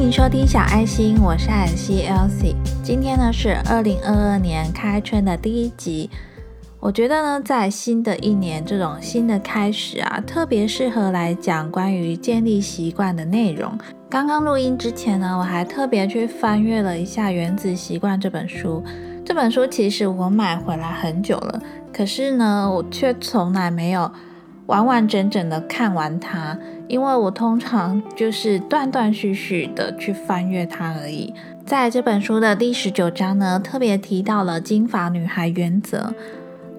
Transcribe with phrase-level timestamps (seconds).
[0.00, 2.54] 迎收听小爱心，我是艾希 Elsie。
[2.82, 6.08] 今天呢是二零二二年开春的第一集。
[6.80, 13.78] 我觉得呢，在新的一年这种新的开始啊，特别适合来讲关于建立习惯的内容。
[14.08, 18.82] 刚刚录音之前呢，我还特别去翻阅了一下《原子习惯》这本书。
[19.22, 21.60] 这本书其实我买回来很久了，
[21.92, 24.10] 可是呢，我却从来没有
[24.64, 26.58] 完完整整的看完它，
[26.90, 31.32] 因为我通常就是断断续续的去翻阅它而已。
[31.64, 36.12] 在这本书的第十九章呢，特别提到了金发女孩原则。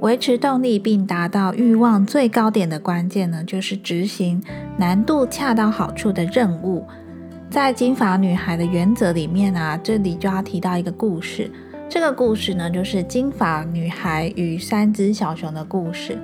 [0.02, 4.44] 维持动力并达到欲望最高点的关键呢，就是执行
[4.78, 6.86] 难度恰到好处的任务。
[7.50, 11.50] 在金发女孩的原则里面啊，这里就要提到一个故事。
[11.88, 16.18] 这个故事呢，就是金发女孩与三只小熊的故事。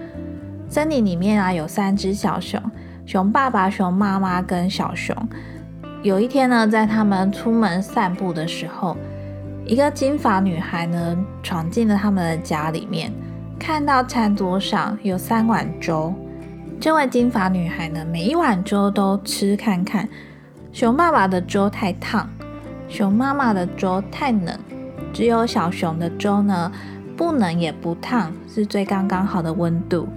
[0.68, 2.62] 森林里面啊，有三只小熊，
[3.08, 5.16] 熊爸爸、熊妈妈跟小熊。
[6.04, 8.98] 有一天呢，在他们出门散步的时候，
[9.66, 13.10] 一个金发女孩呢，闯进了他们的家里面。
[13.58, 16.14] 看到餐桌上有三碗粥，
[16.82, 20.08] 这位金发女孩呢，每一碗粥都吃看看。
[20.74, 22.30] 熊爸爸的粥太烫，
[22.90, 24.60] 熊妈妈的粥太冷，
[25.14, 26.70] 只有小熊的粥呢，
[27.16, 30.10] 不冷也不烫，是最刚刚好的温度。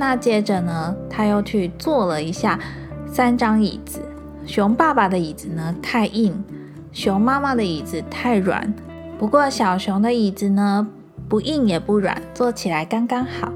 [0.00, 2.58] 那接着呢，他又去坐了一下
[3.06, 4.00] 三张椅子，
[4.46, 6.42] 熊爸爸的椅子呢太硬，
[6.90, 8.72] 熊妈妈的椅子太软，
[9.18, 10.88] 不过小熊的椅子呢。
[11.28, 13.52] 不硬也不软，坐起来刚刚好。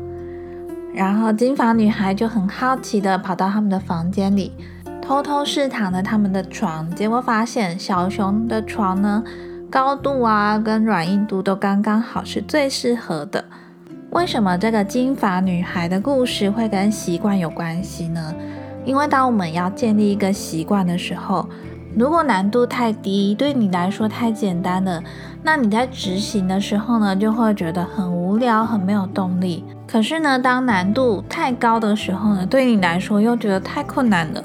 [0.94, 4.52] 然后金发女孩就很好奇的跑到他们的房间里，
[5.02, 9.24] 偷偷试躺了他们的床，结果发现小熊的床呢，
[9.68, 13.44] 高度啊跟软硬度都刚刚好，是最适合的。
[14.14, 18.32] 为什么这个金发女孩的故事会跟习惯有关系呢？
[18.84, 21.48] 因为当我们要建立一个习惯的时候，
[21.96, 25.02] 如果难度太低，对你来说太简单了，
[25.42, 29.64] 那你在执行的时候呢，就会觉得很无聊，很没有动力。
[29.84, 34.44] 可是呢，当难度太高的时候呢，对你来说又觉得太困难了，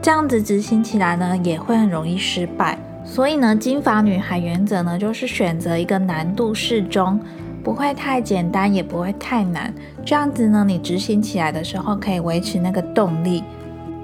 [0.00, 2.78] 这样子执行起来呢，也会很容易失败。
[3.04, 7.18] 所以呢，金发女孩原则呢，就是选择一个难度适中，
[7.68, 9.70] 不会太简单，也不会太难，
[10.02, 13.42] 这样子呢，你执行起来的时候可以维持那个动力。《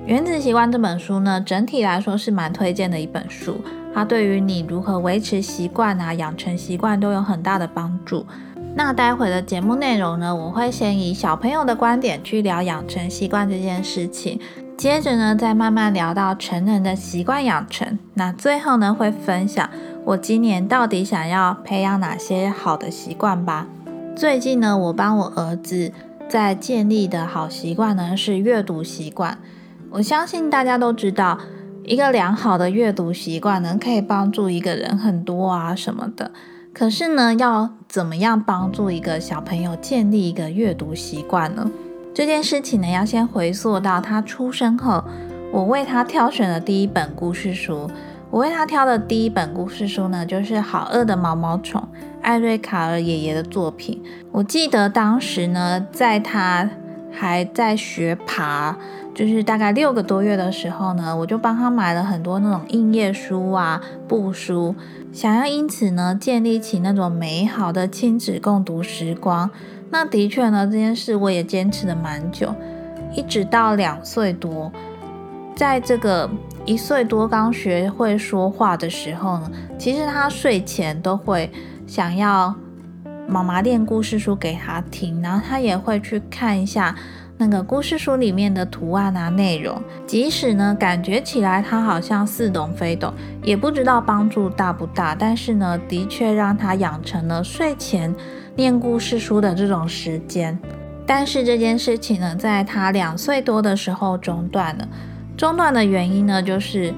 [0.05, 3.57] 原子习惯》这本书呢，整体来说是蛮推荐的一本书。
[3.95, 8.27] 它对于你如何维持习惯啊、养成习惯都有很大的帮助。
[8.77, 14.39] 那待会的节目内容呢，我会先以小朋友的观点去聊养成习惯这件事情，
[14.77, 17.99] 接着呢，再慢慢聊到成人的习惯养成。
[18.15, 19.71] 那最后呢，会分享
[20.05, 23.67] 我今年到底想要培养哪些好的习惯吧。
[24.15, 25.93] 最近呢，我帮我儿子
[26.29, 29.39] 在建立的好习惯呢，是阅读习惯。
[29.91, 31.39] 我相信大家都知道，
[31.85, 36.33] 一个良好的阅读习惯呢，可以帮助一个人很多啊什么的。
[36.73, 41.71] 可是呢，要怎么样帮助一个小朋友建立一个阅读习惯呢？
[42.15, 45.03] 这件事情呢，要先回溯到他出生后，
[45.53, 47.91] 我为他挑选的第一本故事书。
[48.31, 51.81] 我为他挑的第一本故事书呢，就是《好饿的毛毛虫》，
[52.23, 54.01] 艾瑞卡尔爷爷的作品。
[54.31, 56.71] 我记得当时呢，在他
[57.11, 58.79] 还在学爬。
[59.15, 64.75] 就是大概六个多月的时候呢，我就帮他买了很多那种硬页书啊、布书，
[65.13, 69.49] 想要因此呢建立起那种美好的亲子共读时光。
[69.91, 72.53] 那的确呢，这件事我也坚持了蛮久，
[73.15, 74.73] 一直到两岁多，
[75.55, 76.29] 在这个
[76.65, 79.49] 一岁多刚学会说话的时候呢，
[79.79, 81.49] 其实他睡前都会
[81.87, 82.53] 想要
[83.29, 86.97] 妈妈念故事书给他听，然后他也会去看一下。
[87.37, 93.13] 那个故事书里面的图案啊，内容，即使呢感觉起来他好像似懂非懂，
[93.43, 98.15] 也不知道帮助大不大，但是呢，的确让他养成了睡前
[98.55, 100.57] 念故事书的这种时间。
[101.05, 104.89] 但是这件事情呢，在他两岁多的时候中断了。
[105.37, 106.95] 中断的原因呢，就是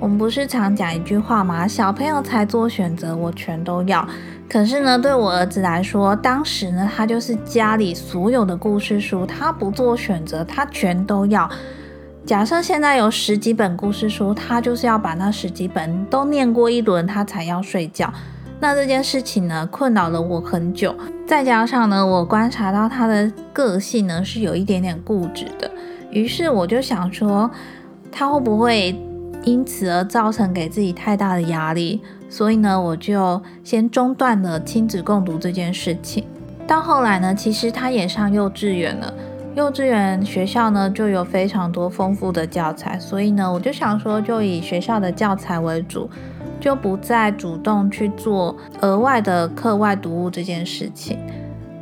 [0.00, 1.68] 我们不是常讲一句话吗？
[1.68, 4.08] 小朋友才做选择，我全都要。
[4.48, 11.50] 可是呢，对我儿子来说，当时呢，他就是家里所有的故事书，他不做选择，他全都要。
[12.24, 18.12] 假设现在有十几本故事书，他就是要把那十几本都念过一轮，他才要睡觉。
[18.60, 20.94] 那这件事情呢，困扰了我很久。
[21.26, 25.70] 再加上呢，我观察到他的个性呢，是有一点点固执的。
[26.10, 27.50] 于是我就想说，
[28.12, 28.96] 他会不会
[29.42, 32.00] 因此而造成给自己太大的压力？
[32.34, 36.24] 所以呢，我就先中断了亲子共读这件事情。
[36.66, 39.14] 到后来呢，其实他也上幼稚园了。
[39.54, 46.10] 幼稚园学校呢就有非常多丰富的教材，所以呢，我就想说，就以学校的教材为主，
[46.58, 51.16] 就不再主动去做额外的课外读物这件事情。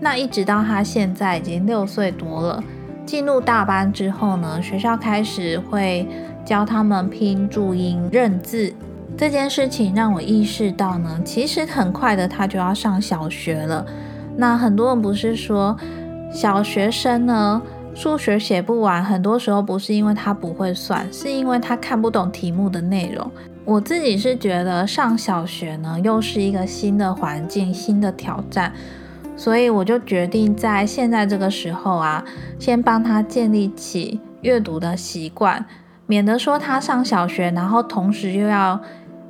[0.00, 2.62] 那一直到他现在已经六岁多了，
[3.06, 6.06] 进入大班之后呢，学校开始会
[6.44, 8.70] 教他们拼注音、认字
[9.16, 13.86] 这件事情，让我意识到呢，其实很快的他就要上小学了。
[14.36, 15.76] 那很多人不是说？
[16.34, 17.60] 小学生呢，
[17.94, 23.30] 数学写不完，很多时候不是因为他不会算，是因为他看不懂题目的内容。
[23.66, 28.72] 我自己是觉得上小学呢，又是一个新的环境、新的挑战，
[29.36, 32.24] 所以我就决定在现在这个时候啊，
[32.58, 35.62] 先帮他建立起阅读的习惯，
[36.06, 38.80] 免得说他上小学，然后同时又要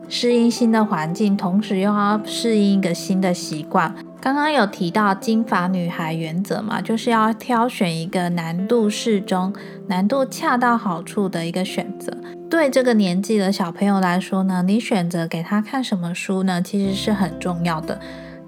[0.09, 3.95] 适应新的环境，同时又要适应一个新的习惯。
[4.21, 9.53] 刚刚有提到金发女孩原则嘛，就是要挑选一个难度适中、
[9.89, 12.17] 难度恰到好处的一个选择。
[12.49, 17.99] 对这个年纪的小朋友来说呢，你选择给他看什么书呢，其实是很重要的。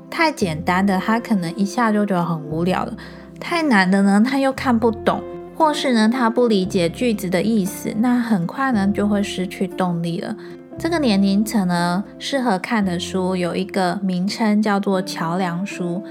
[0.09, 2.93] 太简单的，他可能一下就觉得很无聊了；
[3.41, 5.21] 太难的呢，他又看不懂，
[5.56, 10.37] 或是呢，他不理解句子的意思，那很快呢，就会失去动力了。
[10.76, 16.03] 这个年龄层呢，适合看的书有一个名称叫做桥梁书。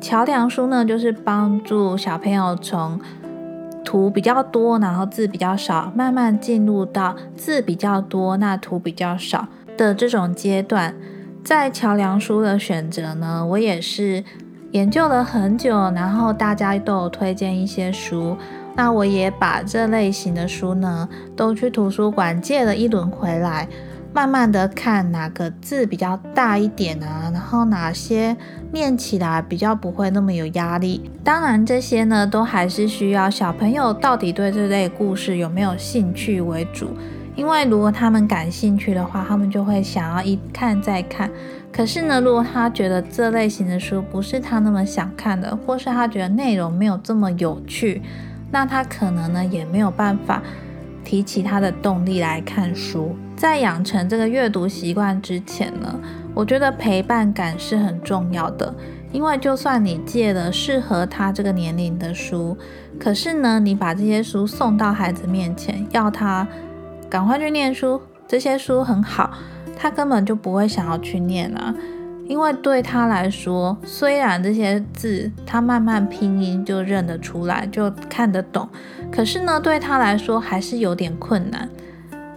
[0.00, 2.98] 桥梁书呢，就是帮助小朋友从
[3.84, 9.46] 图比较多，然后字比较少，慢慢进入到字比较多，那图比较少
[9.76, 10.94] 的这种阶段。
[11.44, 14.24] 在桥梁书的选择呢，我也是
[14.72, 18.36] 研究了很久，然后大家都有推荐一些书，
[18.74, 23.68] 那我也把这类型的书呢，都去图书馆借了一轮回来。
[24.16, 28.34] 慢慢的看哪个字比较大一点啊，然后哪些
[28.72, 31.10] 念起来比较不会那么有压力。
[31.22, 36.88] 当然这些呢，都还是需要小朋友到底对这类故事有没有兴趣为主。
[37.34, 41.30] 因为如果他们感兴趣的话，他们就会想要一看再看。
[41.70, 48.00] 可是呢，如果他觉得这类型的书不是他那么想看的，或是他觉得内容没有这么有趣，
[48.50, 50.42] 那他可能呢也没有办法
[51.06, 53.16] 提起他的动力来看书。
[53.36, 56.00] 在养成这个阅读习惯之前呢，
[56.34, 58.74] 我觉得陪伴感是很重要的。
[59.12, 62.58] 因为就算你借了适合他这个年龄的书，
[62.98, 66.46] 可是呢，你把这些书送到孩子面前，要他
[67.08, 69.30] 赶快去念书，这些书很好，
[69.78, 71.72] 他根本就不会想要去念啊。
[72.28, 78.68] 因为对他来说，虽然这些字他慢慢拼音就认得出来，就看得懂，
[79.10, 81.68] 可是呢，对他来说还是有点困难。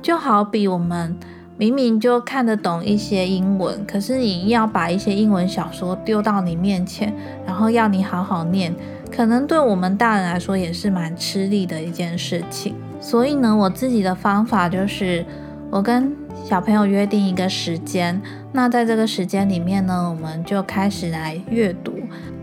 [0.02, 1.18] 就好比我们
[1.58, 7.14] 明明就看得懂一些英文，可是你要把一些英文小说丢到你面前，
[7.46, 8.74] 然后要你好好念，
[9.12, 12.76] 可能对我们大人来说也是蛮吃力的一件事情。
[13.02, 15.26] 所以呢，我自己的方法就是，
[15.70, 18.22] 我跟小朋友约定一个时间，
[18.52, 21.94] 那在这个时间里面呢，我们就开始来阅读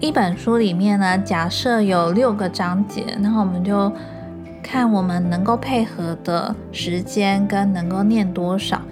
[0.01, 0.57] 一本书。
[0.57, 3.93] 里面呢，假设有六个章节，然后我们就。
[4.69, 8.83] 看我们能够配合的时间跟能够念多少。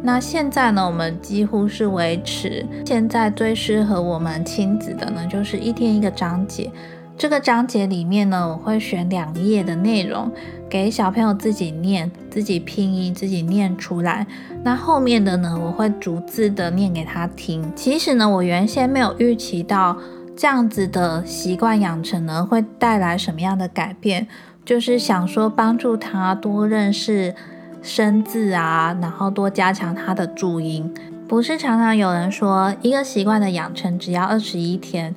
[0.00, 6.70] 那现在呢，我们几乎是维持现在最适合我们亲子的呢，就是一天一个章节。
[7.16, 10.30] 这个章节里面呢，我会选两页的内容
[10.68, 14.26] 给小朋友自己念，自己拼音，自己念出来。
[14.64, 17.72] 那后面的呢，我会逐字的念给他听。
[17.76, 19.96] 其实呢，我原先没有预期到
[20.36, 24.26] 这样子的习惯养成呢，会带来什么样的改变。
[24.64, 27.34] 就是想说帮助他多认识
[27.80, 30.92] 生字啊，然后多加强他的注音。
[31.28, 35.14] 不是常常有人说一个习惯的养成只要二十一天。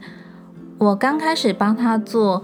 [0.80, 2.44] 我刚开始帮他做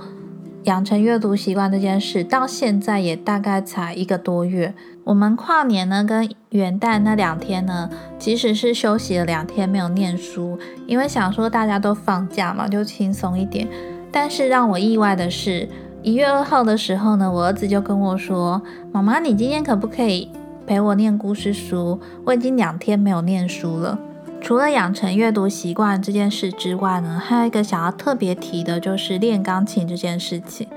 [0.63, 4.73] 养成阅读习惯这件事，到现在也大概才一个多月。
[5.03, 13.67] 我们跨年呢跟元旦那两天呢，即使是休息了两天没有念书，因为想说大家都放假嘛，就轻松一点。
[14.11, 15.67] 但是让我意外的是。
[16.01, 18.61] 一月二号的时候呢，我儿子就跟我说
[18.91, 20.29] ：“妈妈，你今天可不可以
[20.67, 21.97] 陪我念故事书？
[22.25, 23.97] 我已经两天没有念书了。”
[24.43, 30.67] 除了养成阅读习惯这件事之外呢，还有一个想要特别提的，就是练钢琴这件事情。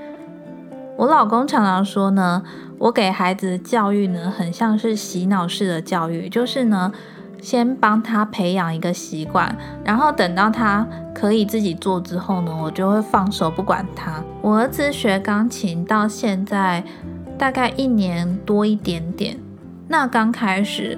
[0.95, 2.41] 我老公常常说呢，
[2.77, 6.91] 我给孩子的教育呢，很像是洗脑式的教育，就是呢。
[7.39, 9.55] 先帮他培养一个习惯，
[9.85, 14.23] 然后等到他可以自己做之后呢，我就会放手不管他。
[14.41, 16.83] 我儿子学钢琴到现在
[17.37, 19.37] 大概一年多一点点。
[19.87, 20.97] 那刚开始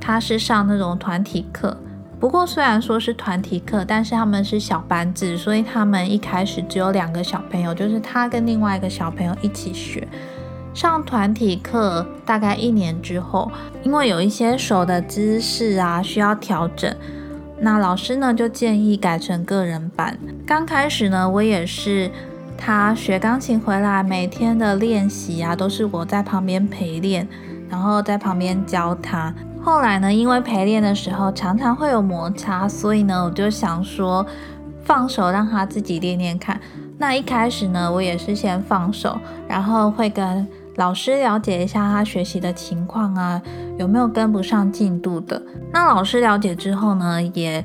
[0.00, 1.76] 他是上那种团体课，
[2.24, 10.08] 不过虽然说是团体课，但是他们是小班制，所以他们一开始只有两个小朋友，就是他跟另外一个小朋友一起学。
[10.72, 13.52] 上团体课大概一年之后，
[13.82, 16.96] 因为有一些手的姿势啊需要调整，
[17.58, 20.18] 那老师呢就建议改成个人班。
[20.46, 22.10] 刚开始呢，我也是
[22.56, 27.28] 他学钢琴回来，每天的练习啊都是我在旁边陪练，
[27.68, 29.34] 然后在旁边教他。
[29.64, 34.26] 后来呢，因为陪练的时候常常会有摩擦，所以呢，我就想说
[34.84, 36.60] 放手让他自己练练看。
[36.98, 39.18] 那一开始呢，我也是先放手，
[39.48, 40.46] 然后会跟。
[40.76, 43.40] 老师了解一下他学习的情况啊，
[43.78, 45.40] 有没有跟不上进度的？
[45.72, 47.64] 那老师了解之后呢，也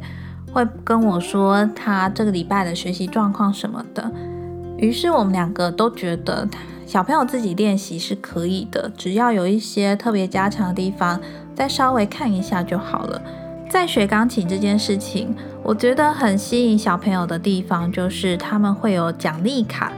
[0.54, 4.12] 会跟我说他这个礼拜的学习状况什么的。
[4.78, 6.48] 于是我们两个都觉得
[6.86, 11.20] 小朋友自己练习是可以的，只要有一些特别加强的地方，
[11.60, 13.22] 再稍微看一下就好了。
[13.70, 19.92] 在学钢琴这件事情，我觉得很吸引小朋友的地方就是他们会有奖励卡。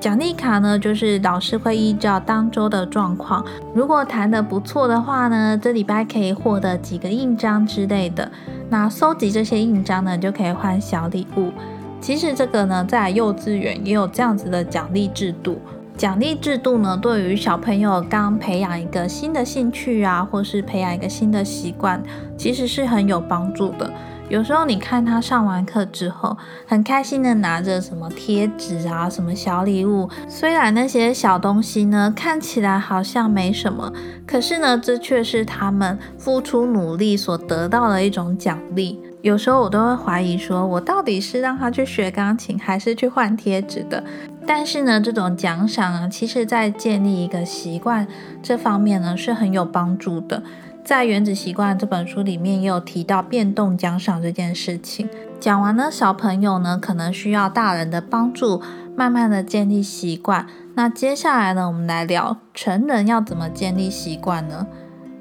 [0.00, 8.32] 奖励卡呢，就是老师会依照当周的状况，如果弹得不错的话呢，这礼拜可以获得几个印章之类的。
[8.70, 11.52] 那收集这些印章呢，就可以换小礼物。
[12.00, 15.60] 其实这个呢，在幼稚园也有这样子的奖励制度。
[15.96, 22.02] 奖励制度呢，对于小朋友刚培养一个新的兴趣啊，或是培养一个新的习惯，
[22.36, 23.88] 其实是很有帮助的。
[24.28, 30.08] 有时候你看他上完课之后，很开心的拿着什么贴纸啊，什么小礼物。
[30.26, 33.92] 虽然那些小东西呢看起来好像没什么，
[34.26, 38.98] 可是呢，这却是他们付出努力所得到的一种奖励。
[39.22, 44.02] 有时候我都会怀疑，说我到底是让他去学钢琴，还是去换贴纸的？
[44.44, 48.08] 但是呢，这种奖赏啊，其实在建立一个习惯
[48.42, 50.42] 这方面呢，是很有帮助的。
[50.84, 55.08] 在《原子习惯》这本书里面也有提到变动奖赏这件事情。
[55.38, 58.60] 讲完了小朋友呢，可能需要大人的帮助，
[58.96, 60.48] 慢慢的建立习惯。
[60.74, 64.66] 那接下来呢，我们来聊成人要怎么建立习惯呢？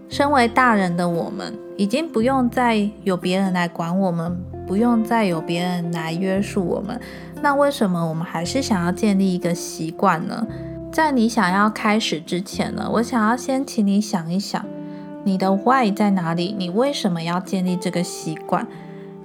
[0.10, 7.02] 身为大人的我们，已经不用再有别人来管我们，不用再有别人来约束我们。
[7.42, 10.46] 那为什么我们还是想要建立一个习惯呢？
[10.92, 14.64] 在你想要开始之前呢，我想要先请你想一想。
[15.24, 16.56] 你的 why 在哪里？
[16.56, 18.68] 你为什么要建立这个习惯？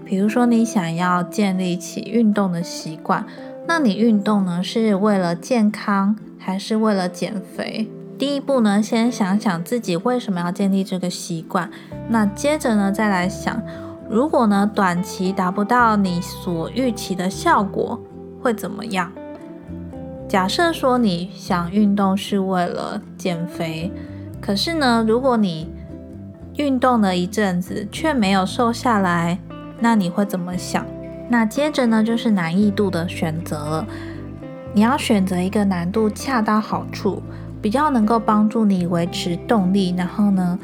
[0.06, 3.26] 比如说，你想要建立起运动的习惯，
[3.66, 7.90] 那你运动呢，是为了健康还是为了减肥？
[8.18, 11.70] 第一步呢，先想想自己为什么要建立这个习惯。
[12.08, 13.62] 那接着呢，再来想，
[14.08, 18.00] 如果呢短期达不到你所预期的效果，
[18.40, 19.12] 会怎么样？
[20.28, 23.92] 假设说你想运动是为了减肥，
[24.40, 25.70] 可是呢，如果你
[26.56, 29.38] 运动了一阵子却没有瘦下来，
[29.78, 30.86] 那你会怎么想？
[31.28, 33.86] 那接着呢，就是难易度的选择了。
[34.72, 37.22] 你要选择一个难度恰到好处，
[37.66, 40.56] 比较能够帮助你维持动力，然后呢，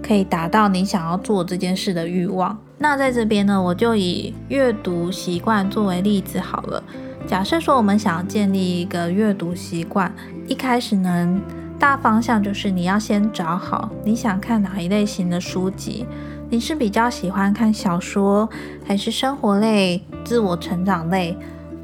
[0.00, 2.56] 可以达到你想要做这件事的欲望。
[2.78, 6.80] 那在这边呢，我就以阅读习惯作为例子好了。
[7.26, 10.14] 假设说我们想要建立一个阅读习惯，
[10.46, 11.40] 一开始呢。
[11.76, 16.06] 大方向就是你要先找好你想看哪一类型的书籍。
[16.48, 18.48] 你是比较喜欢看小说，
[18.86, 21.36] 还是生活类、自我成长类，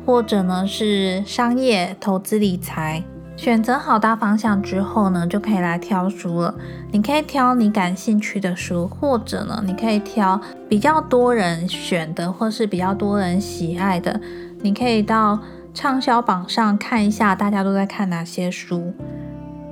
[0.06, 3.02] 或者呢是商业、投资理财？
[3.38, 6.52] 选择好大方向之后呢，就可以来挑书了。
[6.90, 14.20] 你可以挑你感兴趣的书，或者呢，你可以挑比较多人选的，或是比较多人喜爱的。
[14.60, 15.38] 你可以到
[15.72, 18.92] 畅销榜上看一下，大家都在看哪些书。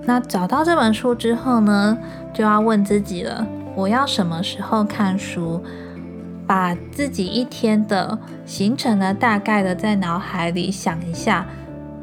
[0.04, 1.99] 那找到这本书之后呢，
[2.32, 3.44] 就要问自己了：
[3.75, 5.61] 我要什么时候看书？
[6.46, 11.44] 把自己一天的行程呢，大概的在脑海里想一下。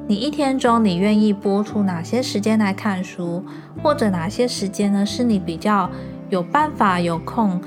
[0.07, 3.43] 你一天中你愿意播出哪些时间来看书，
[3.81, 5.89] 或者哪些时间呢是你比较
[6.29, 7.61] 有办法有空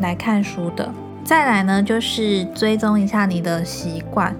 [0.00, 0.92] 来看书的？
[1.22, 4.34] 再来呢，就是追踪一下你的习惯。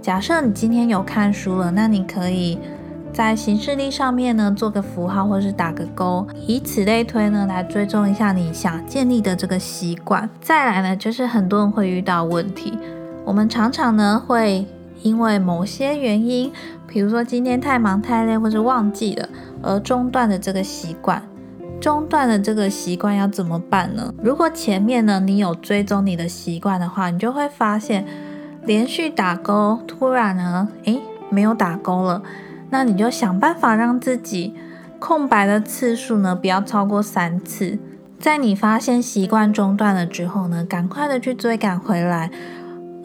[0.00, 2.58] 假设你今天有看书了，那你可以。
[3.12, 10.28] 在行事历上面呢，做个符号或是打个勾，以此类推呢，来追踪一下你想建立的这个习惯。
[10.42, 12.78] 再来呢，就是很多人会遇到问题，
[13.24, 14.66] 我们常常呢会
[15.02, 16.52] 因为某些原因，
[16.86, 19.28] 比如说今天太忙太累或者忘记了，
[19.62, 21.22] 而中断的这个习惯。
[21.78, 24.12] 中断的这个习惯要怎么办呢？
[24.22, 28.06] 如果前面呢你有追踪你的习惯的话，你就会发现
[28.64, 32.22] 连续打勾，突然呢，诶，没有打勾了。
[32.70, 34.54] 那你就想办法让自己
[34.98, 37.78] 空白的次数呢不要超过三次。
[38.18, 42.30] 在你发现习惯中断了之后呢，赶快的去追赶回来，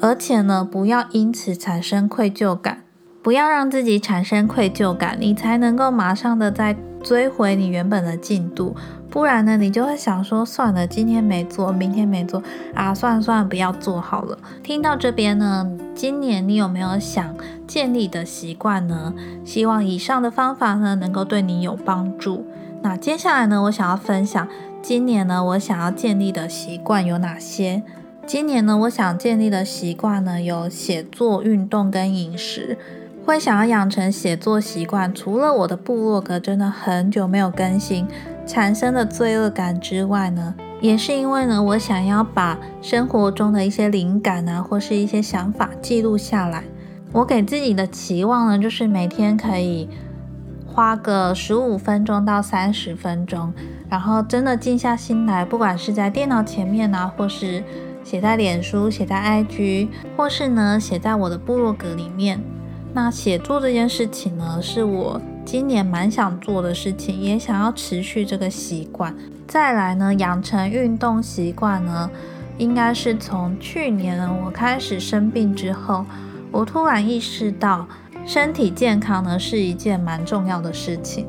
[0.01, 2.84] 而且呢，不要因此产生愧疚感，
[3.22, 8.75] 不要让自己产生愧疚感，你才能够马上的再追回你原本的进度。
[9.12, 12.41] 不然呢，你就会想说，算了，今天没做，明天没做
[12.74, 14.38] 啊，算了算了，不要做好了。
[14.63, 17.36] 听到这边呢，今年你有没有想
[17.67, 19.13] 建立的习惯呢？
[19.43, 22.46] 希望以上的方法呢，能够对你有帮助。
[22.81, 24.48] 那接下来呢，我想要分享
[24.81, 27.84] 今年呢，我想要建立的习惯有哪些？
[28.27, 32.77] 今年呢，我想建立的习惯呢，有写作、运动跟饮食。
[33.25, 38.07] 会想要养成写作习惯，除了我的部落格真的很久没有更新。
[38.47, 46.63] 产生的罪恶感之外呢，也是因为呢，我想要把生活中的一些灵感啊，或是一些想法记录下来。
[47.11, 49.87] 我给自己的期望呢，就是每天可以
[50.65, 53.53] 花个十五分钟到三十分钟，
[53.89, 57.63] 然后真的静下心来，不管是在电脑前面啊，或是
[58.03, 62.41] 写在脸书、写在 IG，或是呢写在我的部落格里面。
[62.93, 65.22] 那写作这件事情呢，是我。
[65.43, 69.13] 今年蛮想做的事情，也想要持续这个习惯。
[69.48, 72.10] 再来呢，养成运动习惯呢，
[72.58, 76.05] 应该是从去年我开始生病之后，
[76.51, 77.88] 我突然意识到，
[78.24, 81.25] 身体健康呢是一件蛮重要的事情。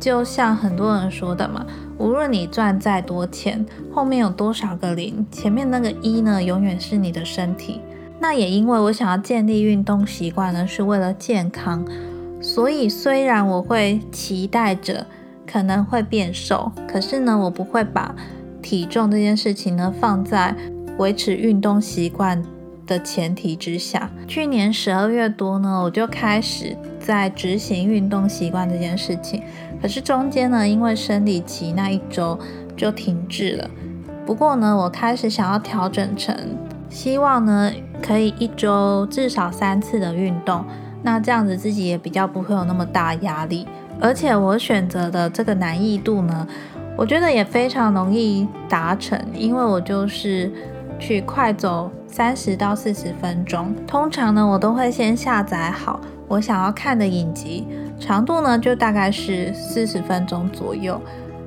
[0.00, 1.64] 就像很多人说的嘛，
[1.98, 7.82] 无论你赚再多钱，后面有多少个零，前面那个一呢，永远是你的身体。
[8.18, 11.86] 那也因为我想要建立运动习惯呢，是为了健康。
[12.40, 15.06] 所以，虽然我会期待着
[15.46, 18.14] 可能会变瘦，可是呢，我不会把
[18.62, 20.54] 体重这件事情呢放在
[20.96, 22.42] 维持运动习惯
[22.86, 24.10] 的前提之下。
[24.26, 29.42] 去年十二月多呢，我就开始在执行运动习惯这件事情，
[29.80, 32.38] 可是中间呢，因为生理期那一周
[32.76, 33.70] 就停滞了。
[34.26, 36.36] 不过呢，我开始想要调整成，
[36.88, 37.72] 希望呢
[38.02, 40.64] 可以一周至少三次的运动。
[41.02, 43.66] 那这样子自己也比较不会有那么大压力，
[43.98, 46.46] 而且我选择的这个难易度呢，
[46.94, 50.52] 我觉得也非常容易达成，因为我就是
[50.98, 57.66] 去快走三十到四十分钟，通常呢我都会先下载好我想要看的影集，
[58.00, 61.00] 长度呢就大概是四十分钟左右，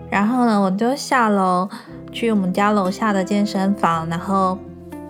[0.09, 1.67] 然后呢我就下楼
[2.11, 4.57] 去我们家楼下的健身房，然后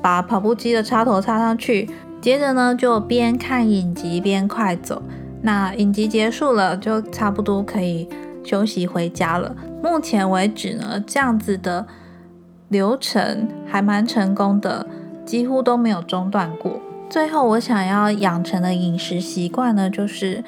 [0.01, 1.89] 把跑步机的插头插上去。
[2.21, 5.03] 接着呢，就边看影集边快走。
[5.41, 8.07] 那影集结束了，就差不多可以
[8.45, 9.53] 休息回家了。
[9.83, 11.85] 目前为止呢，这样子的
[12.69, 14.87] 流程还蛮成功的，
[15.25, 16.79] 几乎都没有中断过。
[17.09, 20.41] 最后，我想要养成的饮食习惯呢，就是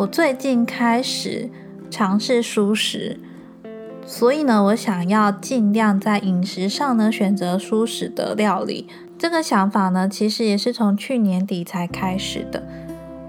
[0.00, 1.50] 我最近开始
[1.90, 3.20] 尝试素食，
[4.06, 8.88] 所以呢，我想要尽量在饮食上呢选择素食的料理。
[9.18, 12.66] 这个想法呢，其实也是从去年底才开始的。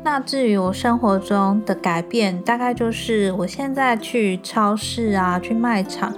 [0.05, 6.15] 那至于我生活中的改变，大概就是我现在去超市啊、去卖场、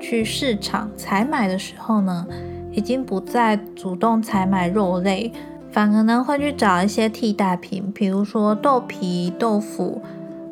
[0.00, 2.26] 去市场采买的时候呢，
[2.72, 5.32] 已经不再主动采买肉类，
[5.72, 10.02] 反而呢会去找一些替代品，比如说豆皮、豆腐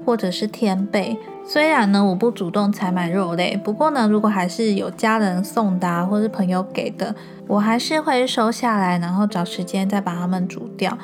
[0.05, 1.17] 或者是天贝。
[1.47, 7.15] 虽然呢我不主动采买肉类，不过呢如果还是有家人送的或是朋友给的。
[7.47, 10.97] 我还是会收下来，然后找时间再把它们煮掉。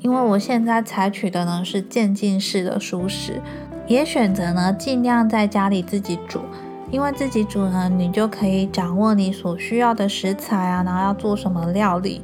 [0.00, 3.40] 因为我现在采取的呢是渐进式的熟食，
[3.86, 6.40] 也选择呢尽量在家里自己煮。
[6.90, 12.22] 因为自己煮呢，你就可以掌握你所需要的食材啊，然后要做什么料理，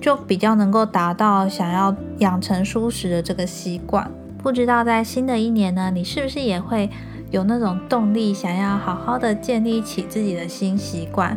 [0.00, 4.10] 就比较能够达到想要养成舒适的这个习惯。
[4.42, 6.88] 不知道在新的一年呢，你是不是也会
[7.30, 11.36] 有那种动力，想要好好的建立起自己的新习惯？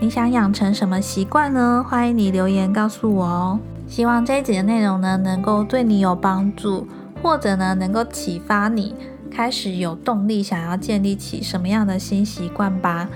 [0.00, 1.84] 你想养成什么习惯呢？
[1.88, 3.58] 欢迎你留言告诉我哦。
[3.88, 6.86] 希望这一集的内容呢，能够对你有帮助，
[7.22, 8.94] 或者呢，能够启发你
[9.30, 13.08] 开始有动力，想要建立起什么样的新习惯吧。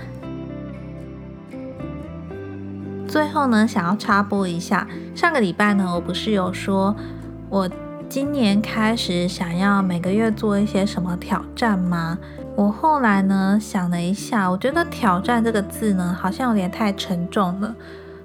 [3.07, 6.95] 最后呢，想要插播一下，上个礼拜呢，我不是有说
[7.49, 7.69] 我
[8.09, 12.17] 今年开始想要每个月做一些什么挑战吗？
[12.55, 17.75] 我后来呢想了一下，我觉得“挑战”这个字呢好像有点太沉重了，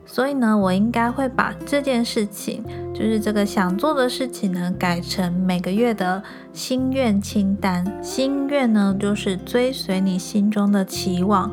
[0.07, 2.65] 所以呢，我应该会把这件事情，
[2.95, 7.85] 就是这个想做的事情呢，改成每个月的心愿清单。
[8.03, 11.51] 心愿呢，就是追随你心中的期望。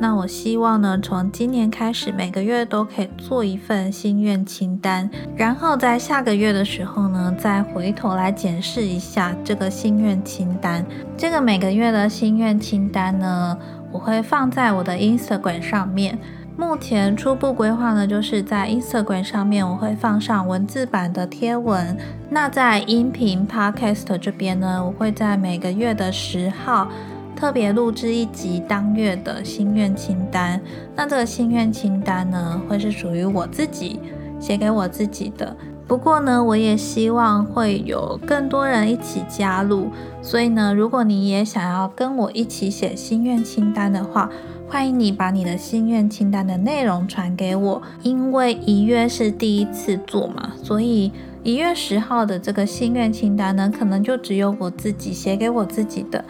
[0.00, 10.86] 那我希望呢，从今年开始，每个月都可以做一份心愿清单，然后在下个月的时候呢，再回头来检视一下这个心愿清单。
[11.16, 13.58] 这个每个月的心愿清单呢，
[13.90, 16.16] 我会放在我的 Instagram 上面。
[16.56, 21.96] 目前初步规划呢，就是在 Instagram 上面我会放上文字版的贴文。
[22.30, 26.88] 那在音频 Podcast 这边呢，我会在每个月的十号
[27.38, 30.60] 特别录制一集当月的心愿清单。
[30.96, 34.00] 那这个心愿清单呢，会是属于我自己
[34.40, 35.56] 写给我自己的。
[35.86, 39.86] 不过呢，我也希望会有更多人一起加入。
[40.20, 44.28] 所以呢，如果你也想要跟我一起写心愿清单的话，
[44.68, 51.12] 欢迎你把你的心愿清单的内容传给我，因为一月是第一次做嘛，所以
[51.44, 56.24] 一月十号的这个心愿清单呢，可能就只有我自己写给我自己的。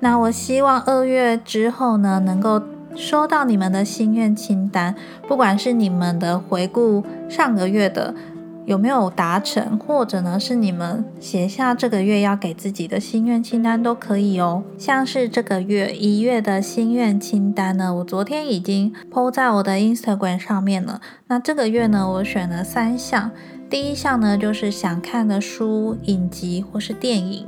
[0.00, 2.60] 那我希望二月之后呢，能够
[2.96, 4.94] 收到你们的心愿清单，
[5.28, 8.14] 不管是你们的回顾上个月的。
[8.66, 14.62] 有没有达成，或者呢是你们写下这个月要给自己的心愿清单都可以哦。
[14.78, 21.00] 像是这个月一月的心愿清单呢，我昨天已经 PO 在我的 Instagram 上面了。
[21.26, 23.32] 那这个月呢，我选了三项。
[23.68, 27.46] 第一项呢就是想看的书、影集或是电影，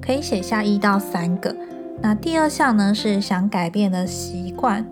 [0.00, 1.56] 可以写下一到三个。
[2.02, 4.84] 那第二项呢是想改变的习惯。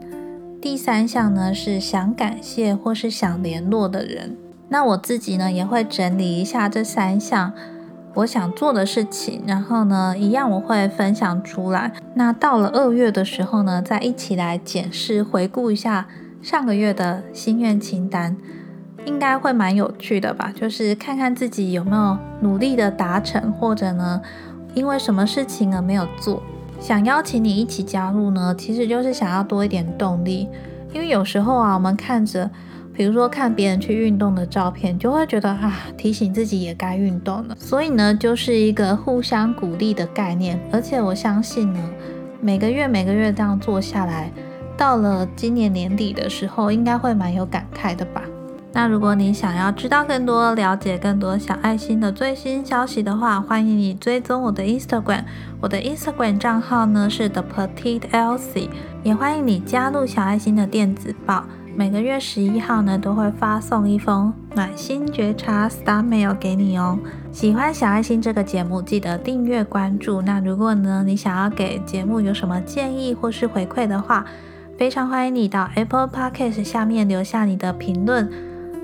[0.62, 4.36] 第三项呢是想感谢或是想联络的人。
[4.68, 7.52] 那我自己呢也会整理一下这三项
[8.14, 11.92] 我想做的事情，然后呢一样我会分享出来。
[12.14, 16.06] 那到了二月的时候呢，再一起来检视回顾一下
[16.40, 18.36] 上个月的心愿清单，
[19.04, 20.52] 应该会蛮有趣的吧？
[20.54, 24.22] 就是看看自己有没有努力的达成，或者呢
[24.74, 26.40] 因为什么事情而没有做。
[26.80, 30.48] 想邀请你一起加入呢，其实就是想要多一点动力，
[30.92, 32.50] 因为有时候啊，我们看着。
[32.92, 37.56] 比如说看别人去运动的照片，就会觉得啊，提醒自己也该运动了。
[37.58, 40.60] 所以呢，就是一个互相鼓励的概念。
[40.70, 41.80] 而且我相信呢，
[42.42, 44.30] 每个月每个月这样做下来，
[44.76, 48.22] 到了今年年底的时候，应该会蛮有感慨的吧。
[48.72, 55.24] 那如果你想要知道更多、了解更多小爱心的最新消息的话，欢迎你追踪我的 Instagram。
[55.60, 58.68] 我的 Instagram 账号呢是 The Petite Elsie，
[59.02, 61.44] 也欢迎你加入小爱心的电子报。
[61.74, 66.98] 每个月十一号呢，都会发送一封暖心觉察 Star Mail 给你哦。
[67.32, 70.22] 喜欢小爱心这个节目，记得订阅关注。
[70.22, 74.24] 那如果呢，你想要给节目有什么建议或是回馈的话，
[74.78, 78.30] 非常欢迎你到 Apple Podcast 下面留下你的评论。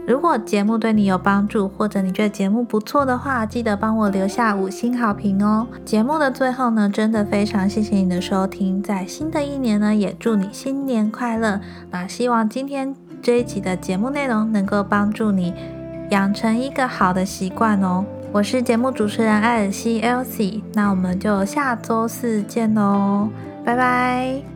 [0.07, 5.66] 如果节目对你有帮助，或者你觉得节目不错的话，记得帮我留下五星好评哦。
[5.85, 11.61] 节目的最后呢，真的非常谢谢你的收听，在新的一年呢，也祝你新年快乐。
[11.90, 15.53] 那希望今天这一集的节目内容能够帮助你
[16.11, 18.05] 养成一个好的习惯哦。
[18.31, 23.29] 我是节目主持人艾尔西 Elsie，那我们就下周四见喽，
[23.64, 24.56] 拜拜。